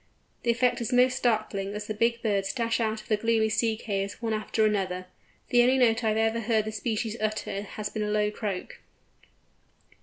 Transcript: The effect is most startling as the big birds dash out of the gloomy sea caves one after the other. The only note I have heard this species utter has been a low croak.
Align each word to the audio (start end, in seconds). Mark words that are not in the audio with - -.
The 0.41 0.49
effect 0.49 0.81
is 0.81 0.91
most 0.91 1.15
startling 1.15 1.75
as 1.75 1.85
the 1.85 1.93
big 1.93 2.23
birds 2.23 2.51
dash 2.53 2.79
out 2.79 3.01
of 3.03 3.07
the 3.07 3.17
gloomy 3.17 3.49
sea 3.49 3.77
caves 3.77 4.19
one 4.19 4.33
after 4.33 4.67
the 4.67 4.79
other. 4.79 5.05
The 5.49 5.61
only 5.61 5.77
note 5.77 6.03
I 6.03 6.09
have 6.19 6.33
heard 6.45 6.65
this 6.65 6.77
species 6.77 7.15
utter 7.21 7.61
has 7.61 7.89
been 7.89 8.01
a 8.01 8.09
low 8.09 8.31
croak. 8.31 8.79